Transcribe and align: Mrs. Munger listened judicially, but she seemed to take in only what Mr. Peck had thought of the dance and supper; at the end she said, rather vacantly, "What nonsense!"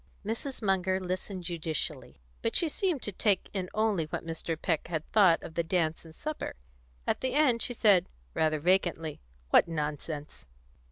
Mrs. 0.25 0.63
Munger 0.63 0.99
listened 0.99 1.43
judicially, 1.43 2.19
but 2.41 2.55
she 2.55 2.67
seemed 2.67 3.03
to 3.03 3.11
take 3.11 3.51
in 3.53 3.69
only 3.71 4.05
what 4.05 4.25
Mr. 4.25 4.59
Peck 4.59 4.87
had 4.87 5.07
thought 5.11 5.43
of 5.43 5.53
the 5.53 5.61
dance 5.61 6.03
and 6.05 6.15
supper; 6.15 6.55
at 7.05 7.21
the 7.21 7.35
end 7.35 7.61
she 7.61 7.75
said, 7.75 8.09
rather 8.33 8.59
vacantly, 8.59 9.21
"What 9.51 9.67
nonsense!" 9.67 10.47